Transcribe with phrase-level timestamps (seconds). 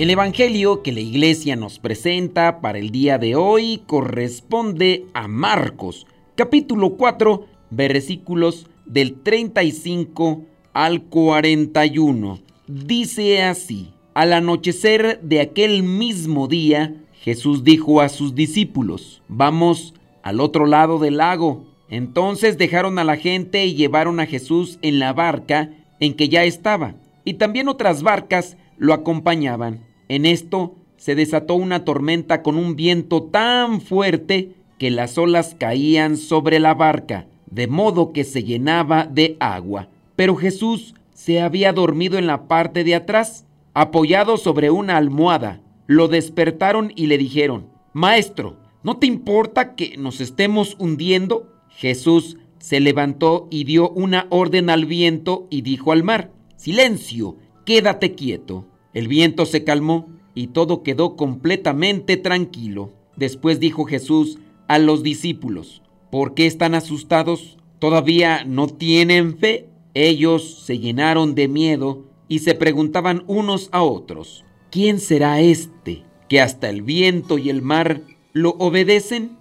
[0.00, 6.06] El Evangelio que la iglesia nos presenta para el día de hoy corresponde a Marcos,
[6.36, 10.40] capítulo 4, versículos del 35
[10.72, 12.40] al 41.
[12.66, 20.40] Dice así, al anochecer de aquel mismo día, Jesús dijo a sus discípulos, vamos al
[20.40, 21.66] otro lado del lago.
[21.90, 26.44] Entonces dejaron a la gente y llevaron a Jesús en la barca en que ya
[26.44, 29.89] estaba, y también otras barcas lo acompañaban.
[30.10, 36.16] En esto se desató una tormenta con un viento tan fuerte que las olas caían
[36.16, 39.88] sobre la barca, de modo que se llenaba de agua.
[40.16, 45.60] Pero Jesús se había dormido en la parte de atrás, apoyado sobre una almohada.
[45.86, 51.52] Lo despertaron y le dijeron, Maestro, ¿no te importa que nos estemos hundiendo?
[51.68, 58.16] Jesús se levantó y dio una orden al viento y dijo al mar, Silencio, quédate
[58.16, 58.66] quieto.
[58.92, 62.92] El viento se calmó y todo quedó completamente tranquilo.
[63.16, 64.38] Después dijo Jesús
[64.68, 67.58] a los discípulos, ¿por qué están asustados?
[67.78, 69.68] ¿Todavía no tienen fe?
[69.94, 76.40] Ellos se llenaron de miedo y se preguntaban unos a otros, ¿quién será este que
[76.40, 79.36] hasta el viento y el mar lo obedecen?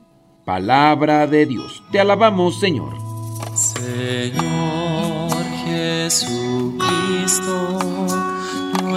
[0.46, 1.84] Palabra de Dios.
[1.92, 2.96] Te alabamos, Señor.
[3.54, 5.32] Señor
[5.66, 6.80] Jesucristo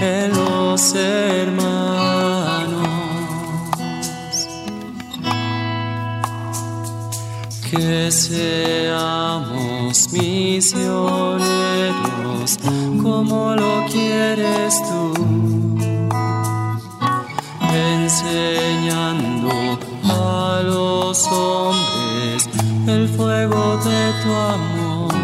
[0.00, 1.86] en los hermanos.
[7.70, 9.56] Que seamos
[10.12, 11.38] misioneros
[13.02, 15.12] como lo quieres tú,
[17.74, 19.50] enseñando
[20.04, 22.48] a los hombres
[22.86, 25.14] el fuego de tu amor.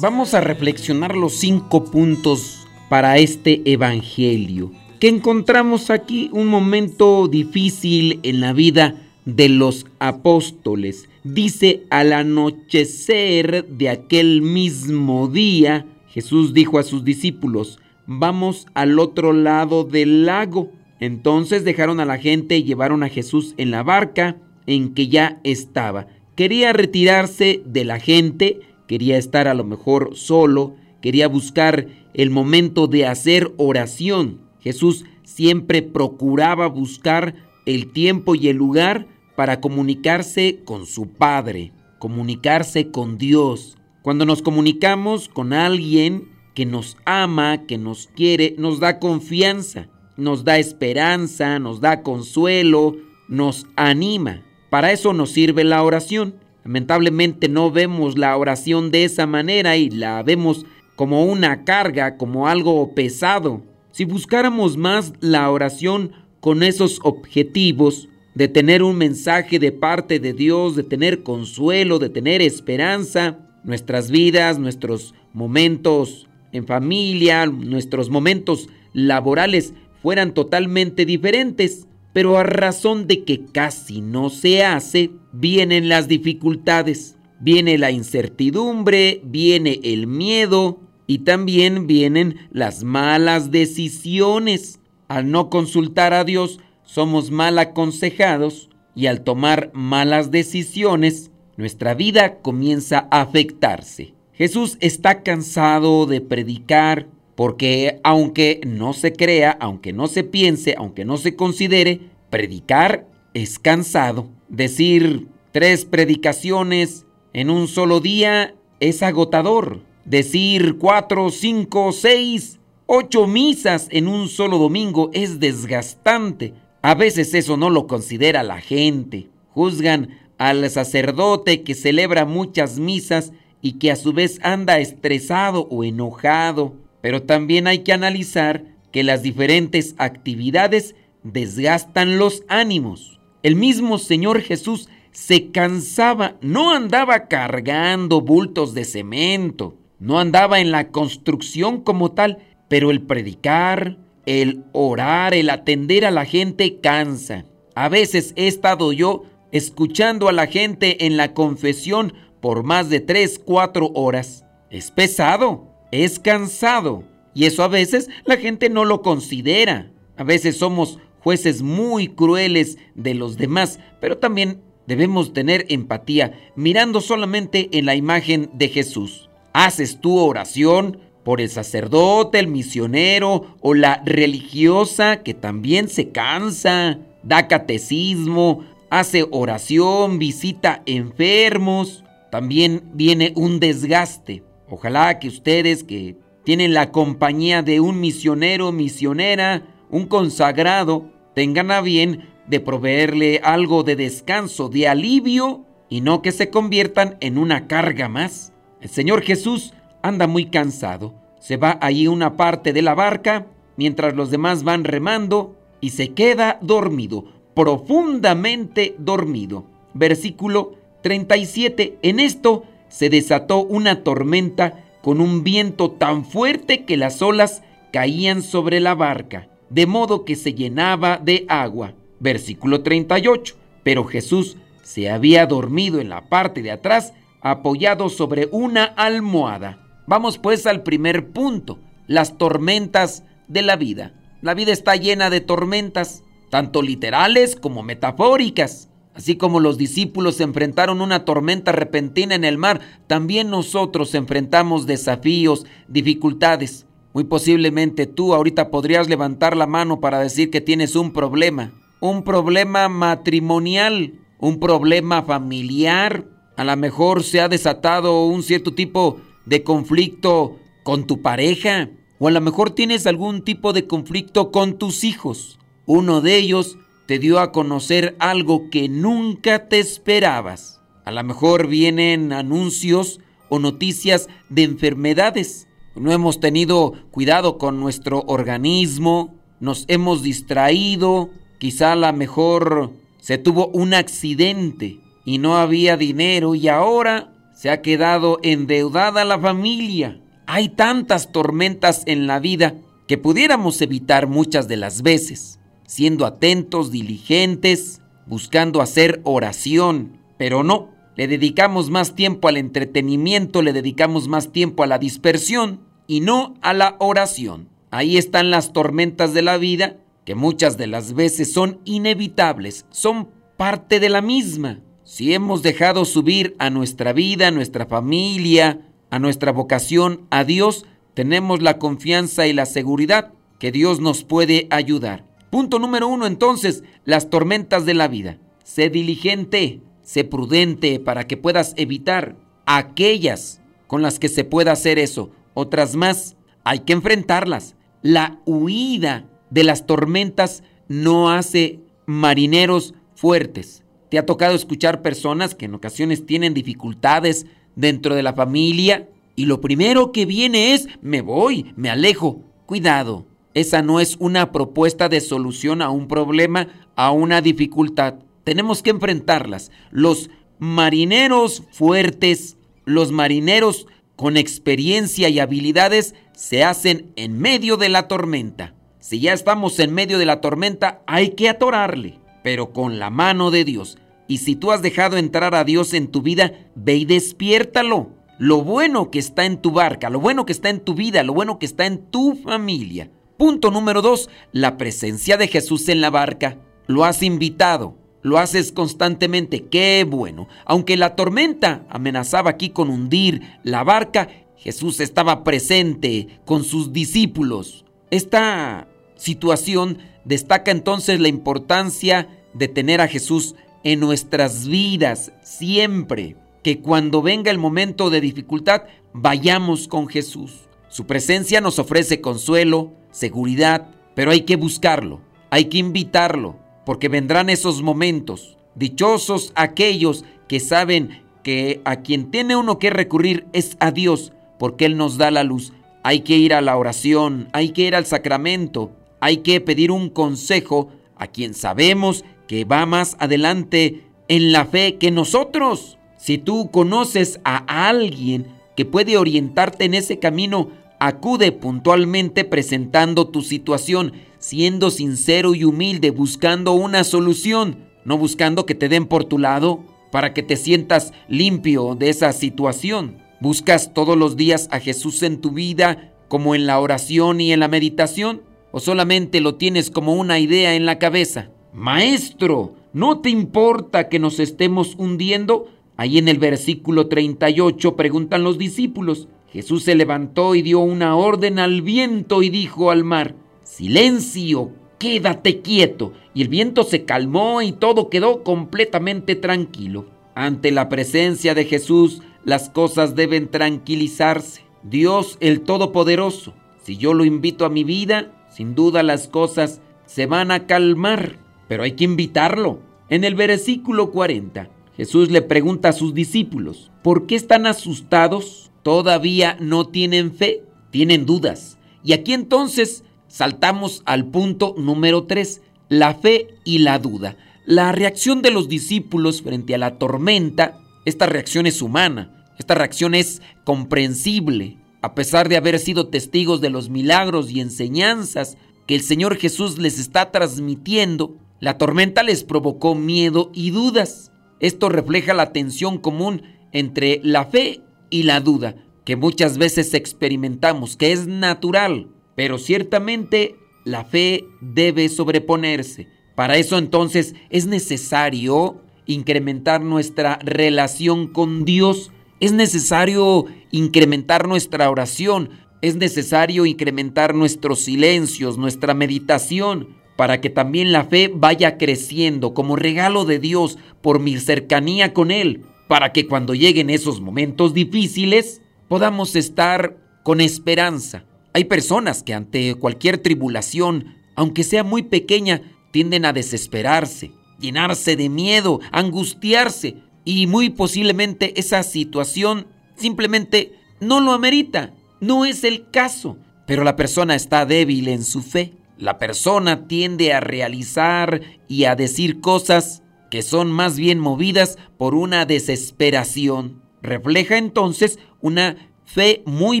[0.00, 2.60] Vamos a reflexionar los cinco puntos
[2.90, 11.08] para este Evangelio, que encontramos aquí un momento difícil en la vida de los apóstoles.
[11.22, 17.78] Dice, al anochecer de aquel mismo día, Jesús dijo a sus discípulos,
[18.08, 20.72] vamos al otro lado del lago.
[20.98, 24.36] Entonces dejaron a la gente y llevaron a Jesús en la barca
[24.66, 26.08] en que ya estaba.
[26.34, 28.58] Quería retirarse de la gente,
[28.88, 34.40] quería estar a lo mejor solo, quería buscar el momento de hacer oración.
[34.60, 37.34] Jesús siempre procuraba buscar
[37.66, 39.06] el tiempo y el lugar
[39.36, 43.78] para comunicarse con su Padre, comunicarse con Dios.
[44.02, 50.44] Cuando nos comunicamos con alguien que nos ama, que nos quiere, nos da confianza, nos
[50.44, 52.96] da esperanza, nos da consuelo,
[53.28, 54.42] nos anima.
[54.68, 56.34] Para eso nos sirve la oración.
[56.64, 60.66] Lamentablemente no vemos la oración de esa manera y la vemos
[61.00, 63.62] como una carga, como algo pesado.
[63.90, 70.34] Si buscáramos más la oración con esos objetivos, de tener un mensaje de parte de
[70.34, 78.68] Dios, de tener consuelo, de tener esperanza, nuestras vidas, nuestros momentos en familia, nuestros momentos
[78.92, 79.72] laborales
[80.02, 81.86] fueran totalmente diferentes.
[82.12, 89.22] Pero a razón de que casi no se hace, vienen las dificultades, viene la incertidumbre,
[89.24, 94.78] viene el miedo, y también vienen las malas decisiones.
[95.08, 102.36] Al no consultar a Dios, somos mal aconsejados y al tomar malas decisiones, nuestra vida
[102.36, 104.14] comienza a afectarse.
[104.34, 111.04] Jesús está cansado de predicar porque aunque no se crea, aunque no se piense, aunque
[111.04, 113.04] no se considere, predicar
[113.34, 114.28] es cansado.
[114.48, 119.89] Decir tres predicaciones en un solo día es agotador.
[120.04, 126.54] Decir cuatro, cinco, seis, ocho misas en un solo domingo es desgastante.
[126.82, 129.28] A veces eso no lo considera la gente.
[129.50, 135.84] Juzgan al sacerdote que celebra muchas misas y que a su vez anda estresado o
[135.84, 136.74] enojado.
[137.02, 143.20] Pero también hay que analizar que las diferentes actividades desgastan los ánimos.
[143.42, 150.70] El mismo Señor Jesús se cansaba, no andaba cargando bultos de cemento, no andaba en
[150.72, 152.38] la construcción como tal,
[152.68, 157.44] pero el predicar, el orar, el atender a la gente cansa.
[157.74, 163.00] A veces he estado yo escuchando a la gente en la confesión por más de
[163.00, 164.44] 3, 4 horas.
[164.70, 167.04] Es pesado, es cansado.
[167.34, 169.92] Y eso a veces la gente no lo considera.
[170.16, 177.00] A veces somos jueces muy crueles de los demás, pero también debemos tener empatía mirando
[177.00, 179.29] solamente en la imagen de Jesús.
[179.52, 186.98] ¿Haces tu oración por el sacerdote, el misionero o la religiosa que también se cansa,
[187.22, 192.04] da catecismo, hace oración, visita enfermos?
[192.30, 194.44] También viene un desgaste.
[194.68, 201.80] Ojalá que ustedes que tienen la compañía de un misionero, misionera, un consagrado, tengan a
[201.80, 207.66] bien de proveerle algo de descanso, de alivio, y no que se conviertan en una
[207.66, 208.52] carga más.
[208.80, 211.14] El Señor Jesús anda muy cansado.
[211.38, 213.46] Se va allí una parte de la barca,
[213.76, 217.24] mientras los demás van remando, y se queda dormido,
[217.54, 219.64] profundamente dormido.
[219.94, 221.98] Versículo 37.
[222.02, 227.62] En esto se desató una tormenta con un viento tan fuerte que las olas
[227.92, 231.94] caían sobre la barca, de modo que se llenaba de agua.
[232.18, 233.56] Versículo 38.
[233.82, 239.78] Pero Jesús se había dormido en la parte de atrás, apoyado sobre una almohada.
[240.06, 244.14] Vamos pues al primer punto, las tormentas de la vida.
[244.42, 248.88] La vida está llena de tormentas, tanto literales como metafóricas.
[249.14, 255.66] Así como los discípulos enfrentaron una tormenta repentina en el mar, también nosotros enfrentamos desafíos,
[255.88, 256.86] dificultades.
[257.12, 262.22] Muy posiblemente tú ahorita podrías levantar la mano para decir que tienes un problema, un
[262.22, 266.24] problema matrimonial, un problema familiar.
[266.60, 269.16] A lo mejor se ha desatado un cierto tipo
[269.46, 274.76] de conflicto con tu pareja, o a lo mejor tienes algún tipo de conflicto con
[274.76, 275.58] tus hijos.
[275.86, 276.76] Uno de ellos
[277.06, 280.82] te dio a conocer algo que nunca te esperabas.
[281.06, 285.66] A lo mejor vienen anuncios o noticias de enfermedades.
[285.96, 293.38] No hemos tenido cuidado con nuestro organismo, nos hemos distraído, quizá a lo mejor se
[293.38, 300.20] tuvo un accidente y no había dinero y ahora se ha quedado endeudada la familia.
[300.44, 302.74] Hay tantas tormentas en la vida
[303.06, 310.88] que pudiéramos evitar muchas de las veces siendo atentos, diligentes, buscando hacer oración, pero no,
[311.14, 315.78] le dedicamos más tiempo al entretenimiento, le dedicamos más tiempo a la dispersión
[316.08, 317.68] y no a la oración.
[317.92, 323.28] Ahí están las tormentas de la vida, que muchas de las veces son inevitables, son
[323.56, 324.80] parte de la misma.
[325.10, 330.86] Si hemos dejado subir a nuestra vida, a nuestra familia, a nuestra vocación, a Dios,
[331.14, 335.26] tenemos la confianza y la seguridad que Dios nos puede ayudar.
[335.50, 338.38] Punto número uno entonces, las tormentas de la vida.
[338.62, 345.00] Sé diligente, sé prudente para que puedas evitar aquellas con las que se pueda hacer
[345.00, 345.32] eso.
[345.54, 347.74] Otras más, hay que enfrentarlas.
[348.00, 353.82] La huida de las tormentas no hace marineros fuertes.
[354.10, 359.08] ¿Te ha tocado escuchar personas que en ocasiones tienen dificultades dentro de la familia?
[359.36, 362.40] Y lo primero que viene es, me voy, me alejo.
[362.66, 368.14] Cuidado, esa no es una propuesta de solución a un problema, a una dificultad.
[368.42, 369.70] Tenemos que enfrentarlas.
[369.92, 373.86] Los marineros fuertes, los marineros
[374.16, 378.74] con experiencia y habilidades se hacen en medio de la tormenta.
[378.98, 383.50] Si ya estamos en medio de la tormenta, hay que atorarle, pero con la mano
[383.50, 383.98] de Dios.
[384.28, 388.10] Y si tú has dejado entrar a Dios en tu vida, ve y despiértalo.
[388.38, 391.34] Lo bueno que está en tu barca, lo bueno que está en tu vida, lo
[391.34, 393.10] bueno que está en tu familia.
[393.36, 396.58] Punto número dos, la presencia de Jesús en la barca.
[396.86, 400.46] Lo has invitado, lo haces constantemente, qué bueno.
[400.64, 407.84] Aunque la tormenta amenazaba aquí con hundir la barca, Jesús estaba presente con sus discípulos.
[408.10, 408.86] Esta
[409.20, 416.36] situación destaca entonces la importancia de tener a Jesús en nuestras vidas siempre.
[416.62, 420.68] Que cuando venga el momento de dificultad, vayamos con Jesús.
[420.88, 427.48] Su presencia nos ofrece consuelo, seguridad, pero hay que buscarlo, hay que invitarlo, porque vendrán
[427.48, 433.90] esos momentos Dichosos aquellos que saben que a quien tiene uno que recurrir es a
[433.90, 435.72] Dios, porque Él nos da la luz.
[436.02, 440.08] Hay que ir a la oración, hay que ir al sacramento, hay que pedir un
[440.08, 445.98] consejo a quien sabemos que va más adelante en la fe que nosotros.
[446.16, 447.58] Si tú conoces a
[447.88, 448.46] alguien
[448.76, 456.10] que puede orientarte en ese camino, acude puntualmente presentando tu situación, siendo sincero y humilde,
[456.10, 461.12] buscando una solución, no buscando que te den por tu lado para que te sientas
[461.28, 463.18] limpio de esa situación.
[463.40, 467.60] ¿Buscas todos los días a Jesús en tu vida como en la oración y en
[467.60, 468.42] la meditación?
[468.72, 471.50] ¿O solamente lo tienes como una idea en la cabeza?
[471.72, 475.68] Maestro, ¿no te importa que nos estemos hundiendo?
[475.96, 479.28] Ahí en el versículo 38 preguntan los discípulos.
[479.52, 483.34] Jesús se levantó y dio una orden al viento y dijo al mar,
[483.64, 486.12] Silencio, quédate quieto.
[486.32, 490.06] Y el viento se calmó y todo quedó completamente tranquilo.
[490.34, 494.62] Ante la presencia de Jesús, las cosas deben tranquilizarse.
[494.82, 500.26] Dios el Todopoderoso, si yo lo invito a mi vida, sin duda las cosas se
[500.26, 501.38] van a calmar,
[501.68, 502.80] pero hay que invitarlo.
[503.08, 508.70] En el versículo 40, Jesús le pregunta a sus discípulos, ¿por qué están asustados?
[508.82, 510.64] ¿Todavía no tienen fe?
[510.90, 511.78] Tienen dudas.
[512.02, 517.36] Y aquí entonces saltamos al punto número 3, la fe y la duda.
[517.66, 523.14] La reacción de los discípulos frente a la tormenta, esta reacción es humana, esta reacción
[523.14, 529.02] es comprensible, a pesar de haber sido testigos de los milagros y enseñanzas que el
[529.02, 534.32] Señor Jesús les está transmitiendo, la tormenta les provocó miedo y dudas.
[534.60, 536.42] Esto refleja la tensión común
[536.72, 537.80] entre la fe
[538.10, 545.08] y la duda, que muchas veces experimentamos, que es natural, pero ciertamente la fe debe
[545.08, 546.08] sobreponerse.
[546.34, 555.50] Para eso entonces es necesario incrementar nuestra relación con Dios es necesario incrementar nuestra oración,
[555.82, 562.76] es necesario incrementar nuestros silencios, nuestra meditación, para que también la fe vaya creciendo como
[562.76, 568.60] regalo de Dios por mi cercanía con Él, para que cuando lleguen esos momentos difíciles
[568.88, 571.24] podamos estar con esperanza.
[571.52, 578.28] Hay personas que ante cualquier tribulación, aunque sea muy pequeña, tienden a desesperarse, llenarse de
[578.28, 586.36] miedo, angustiarse, y muy posiblemente esa situación simplemente no lo amerita, no es el caso,
[586.66, 588.74] pero la persona está débil en su fe.
[588.96, 595.14] La persona tiende a realizar y a decir cosas que son más bien movidas por
[595.14, 596.82] una desesperación.
[597.02, 599.80] Refleja entonces una fe muy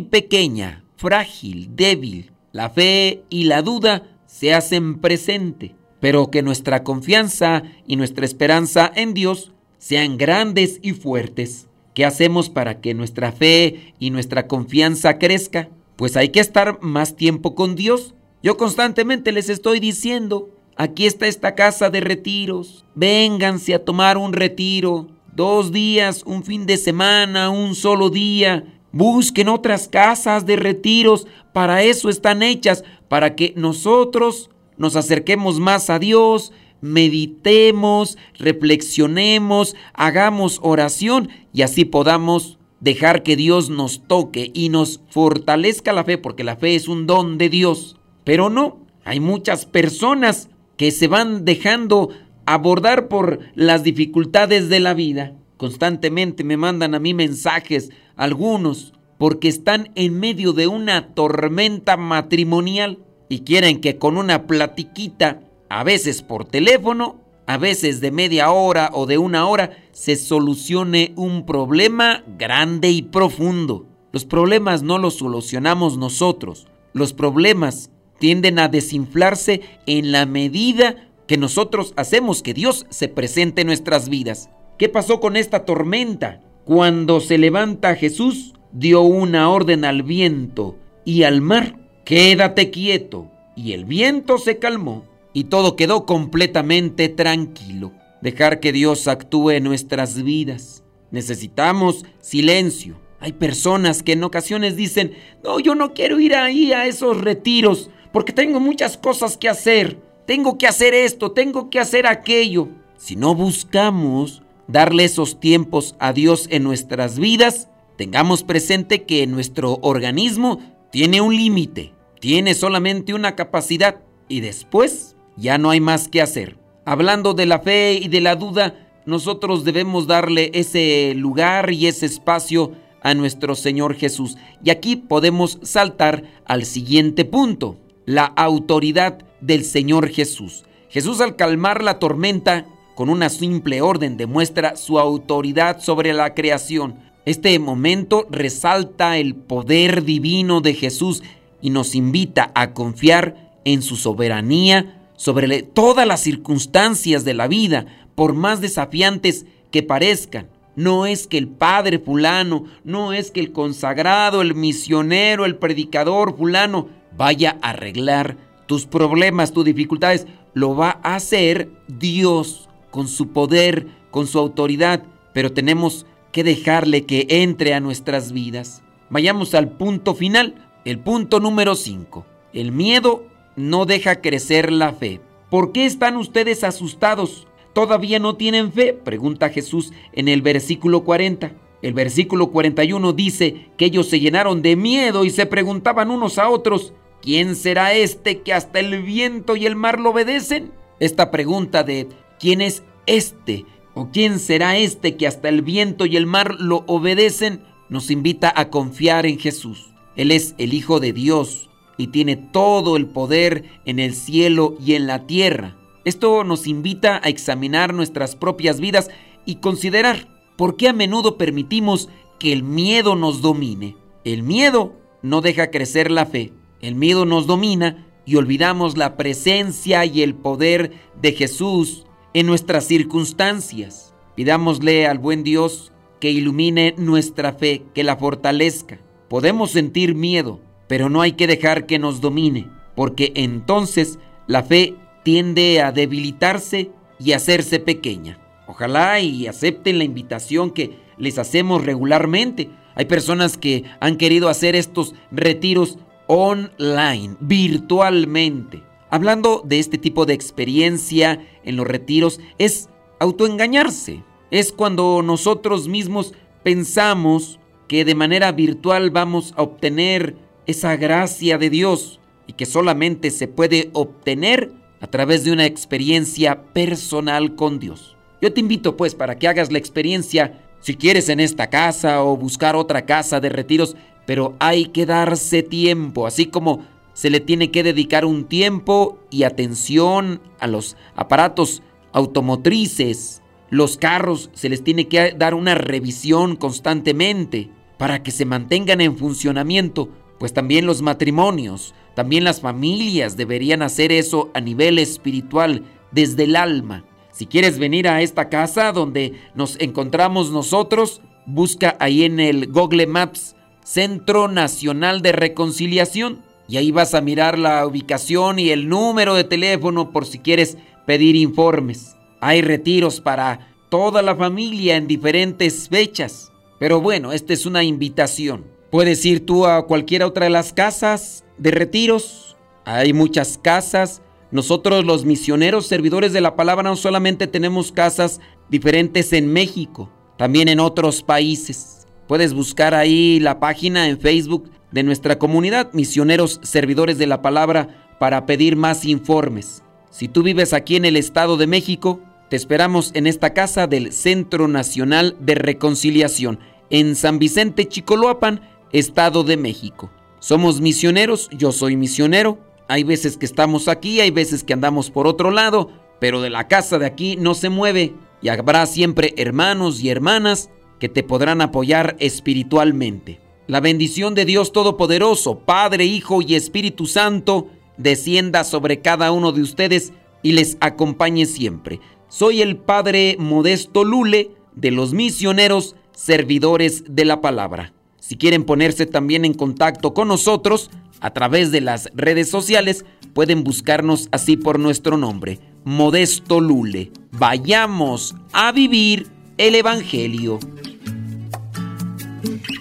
[0.00, 2.32] pequeña, frágil, débil.
[2.52, 8.90] La fe y la duda se hacen presente, pero que nuestra confianza y nuestra esperanza
[8.94, 11.66] en Dios sean grandes y fuertes.
[11.94, 15.70] ¿Qué hacemos para que nuestra fe y nuestra confianza crezca?
[15.96, 18.14] Pues hay que estar más tiempo con Dios.
[18.42, 24.32] Yo constantemente les estoy diciendo, aquí está esta casa de retiros, vénganse a tomar un
[24.32, 31.26] retiro, dos días, un fin de semana, un solo día, busquen otras casas de retiros,
[31.52, 40.58] para eso están hechas, para que nosotros nos acerquemos más a Dios, meditemos, reflexionemos, hagamos
[40.62, 46.44] oración y así podamos dejar que Dios nos toque y nos fortalezca la fe, porque
[46.44, 47.96] la fe es un don de Dios.
[48.24, 52.10] Pero no, hay muchas personas que se van dejando
[52.46, 55.34] abordar por las dificultades de la vida.
[55.56, 62.98] Constantemente me mandan a mí mensajes, algunos, porque están en medio de una tormenta matrimonial
[63.28, 68.90] y quieren que con una platiquita a veces por teléfono, a veces de media hora
[68.92, 73.86] o de una hora, se solucione un problema grande y profundo.
[74.12, 76.66] Los problemas no los solucionamos nosotros.
[76.92, 83.60] Los problemas tienden a desinflarse en la medida que nosotros hacemos que Dios se presente
[83.60, 84.50] en nuestras vidas.
[84.76, 86.40] ¿Qué pasó con esta tormenta?
[86.64, 93.30] Cuando se levanta Jesús, dio una orden al viento y al mar, quédate quieto.
[93.54, 97.92] Y el viento se calmó y todo quedó completamente tranquilo.
[98.20, 100.84] Dejar que Dios actúe en nuestras vidas.
[101.10, 103.00] Necesitamos silencio.
[103.18, 107.90] Hay personas que en ocasiones dicen, no, yo no quiero ir ahí a esos retiros
[108.12, 109.98] porque tengo muchas cosas que hacer.
[110.26, 112.68] Tengo que hacer esto, tengo que hacer aquello.
[112.96, 119.78] Si no buscamos darle esos tiempos a Dios en nuestras vidas, tengamos presente que nuestro
[119.82, 120.60] organismo
[120.90, 126.56] tiene un límite, tiene solamente una capacidad y después ya no hay más que hacer.
[126.84, 128.74] Hablando de la fe y de la duda,
[129.06, 134.36] nosotros debemos darle ese lugar y ese espacio a nuestro Señor Jesús.
[134.62, 140.64] Y aquí podemos saltar al siguiente punto, la autoridad del Señor Jesús.
[140.88, 146.96] Jesús al calmar la tormenta con una simple orden demuestra su autoridad sobre la creación.
[147.24, 151.22] Este momento resalta el poder divino de Jesús
[151.62, 157.84] y nos invita a confiar en su soberanía sobre todas las circunstancias de la vida,
[158.14, 160.48] por más desafiantes que parezcan.
[160.76, 166.38] No es que el padre fulano, no es que el consagrado, el misionero, el predicador
[166.38, 170.26] fulano vaya a arreglar tus problemas, tus dificultades.
[170.54, 175.02] Lo va a hacer Dios con su poder, con su autoridad,
[175.34, 178.82] pero tenemos que dejarle que entre a nuestras vidas.
[179.10, 180.54] Vayamos al punto final,
[180.86, 182.24] el punto número 5.
[182.54, 185.20] El miedo no deja crecer la fe.
[185.50, 187.46] ¿Por qué están ustedes asustados?
[187.72, 188.92] ¿Todavía no tienen fe?
[188.92, 191.52] Pregunta Jesús en el versículo 40.
[191.82, 196.48] El versículo 41 dice que ellos se llenaron de miedo y se preguntaban unos a
[196.48, 196.92] otros,
[197.22, 200.72] ¿quién será este que hasta el viento y el mar lo obedecen?
[200.98, 203.64] Esta pregunta de ¿quién es este?
[203.94, 207.62] ¿O quién será este que hasta el viento y el mar lo obedecen?
[207.90, 209.90] nos invita a confiar en Jesús.
[210.16, 211.69] Él es el Hijo de Dios
[212.00, 215.76] y tiene todo el poder en el cielo y en la tierra.
[216.04, 219.10] Esto nos invita a examinar nuestras propias vidas
[219.44, 223.96] y considerar por qué a menudo permitimos que el miedo nos domine.
[224.24, 226.52] El miedo no deja crecer la fe.
[226.80, 232.84] El miedo nos domina y olvidamos la presencia y el poder de Jesús en nuestras
[232.86, 234.14] circunstancias.
[234.36, 239.00] Pidámosle al buen Dios que ilumine nuestra fe, que la fortalezca.
[239.28, 244.18] Podemos sentir miedo, pero no hay que dejar que nos domine, porque entonces
[244.48, 248.40] la fe tiende a debilitarse y hacerse pequeña.
[248.66, 252.70] Ojalá y acepten la invitación que les hacemos regularmente.
[252.96, 258.82] Hay personas que han querido hacer estos retiros online, virtualmente.
[259.10, 262.88] Hablando de este tipo de experiencia en los retiros, es
[263.20, 264.24] autoengañarse.
[264.50, 271.70] Es cuando nosotros mismos pensamos que de manera virtual vamos a obtener esa gracia de
[271.70, 278.16] Dios y que solamente se puede obtener a través de una experiencia personal con Dios.
[278.40, 282.36] Yo te invito pues para que hagas la experiencia, si quieres en esta casa o
[282.36, 283.96] buscar otra casa de retiros,
[284.26, 289.42] pero hay que darse tiempo, así como se le tiene que dedicar un tiempo y
[289.42, 297.70] atención a los aparatos automotrices, los carros se les tiene que dar una revisión constantemente
[297.98, 300.08] para que se mantengan en funcionamiento,
[300.40, 306.56] pues también los matrimonios, también las familias deberían hacer eso a nivel espiritual, desde el
[306.56, 307.04] alma.
[307.30, 313.06] Si quieres venir a esta casa donde nos encontramos nosotros, busca ahí en el Google
[313.06, 319.34] Maps Centro Nacional de Reconciliación y ahí vas a mirar la ubicación y el número
[319.34, 322.16] de teléfono por si quieres pedir informes.
[322.40, 326.50] Hay retiros para toda la familia en diferentes fechas.
[326.78, 328.79] Pero bueno, esta es una invitación.
[328.90, 332.56] Puedes ir tú a cualquiera otra de las casas de retiros.
[332.84, 334.20] Hay muchas casas.
[334.50, 340.68] Nosotros los misioneros servidores de la palabra no solamente tenemos casas diferentes en México, también
[340.68, 342.08] en otros países.
[342.26, 348.16] Puedes buscar ahí la página en Facebook de nuestra comunidad, Misioneros Servidores de la Palabra,
[348.18, 349.84] para pedir más informes.
[350.10, 354.12] Si tú vives aquí en el Estado de México, te esperamos en esta casa del
[354.12, 356.58] Centro Nacional de Reconciliación,
[356.90, 358.60] en San Vicente Chicoloapan,
[358.92, 360.10] Estado de México.
[360.38, 362.58] Somos misioneros, yo soy misionero.
[362.88, 366.66] Hay veces que estamos aquí, hay veces que andamos por otro lado, pero de la
[366.66, 371.60] casa de aquí no se mueve y habrá siempre hermanos y hermanas que te podrán
[371.60, 373.40] apoyar espiritualmente.
[373.66, 379.62] La bendición de Dios Todopoderoso, Padre, Hijo y Espíritu Santo, descienda sobre cada uno de
[379.62, 382.00] ustedes y les acompañe siempre.
[382.28, 387.92] Soy el Padre Modesto Lule de los misioneros servidores de la palabra.
[388.30, 390.88] Si quieren ponerse también en contacto con nosotros
[391.18, 397.10] a través de las redes sociales, pueden buscarnos así por nuestro nombre, Modesto Lule.
[397.32, 399.26] Vayamos a vivir
[399.58, 400.60] el Evangelio.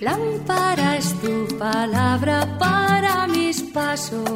[0.02, 4.30] Lámpara es tu palabra para mis pasos,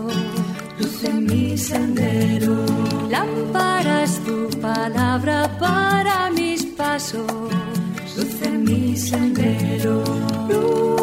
[0.79, 2.65] luz en mi sendero.
[3.11, 7.51] Lámpara es tu palabra para mis pasos,
[8.17, 11.02] luz en mi sendero.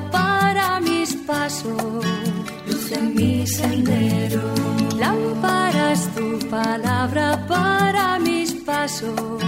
[1.51, 2.05] mis pasos,
[2.67, 4.41] luz mi sendero.
[4.97, 9.43] Lámpara es tu palabra para mis pasos,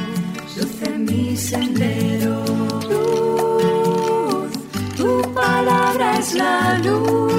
[0.58, 2.44] luz en mi sendero.
[2.89, 4.52] Luz,
[4.98, 7.34] tu palabra es la luz.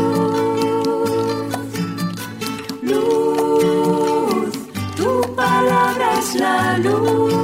[2.83, 4.53] Luz,
[4.97, 7.35] tu palabra es la luz.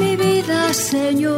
[0.00, 1.37] Mi vida, Señor,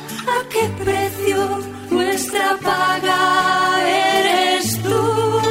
[0.27, 5.41] a qué precio, nuestra paga eres tú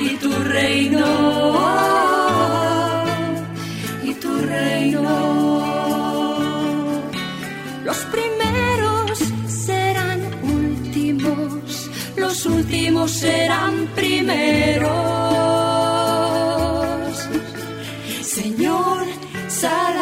[0.00, 1.06] y tu reino,
[4.02, 5.12] y tu reino.
[7.84, 9.18] Los primeros
[9.48, 14.92] serán últimos, los últimos serán primeros.
[18.22, 19.04] Señor,
[19.48, 20.01] sal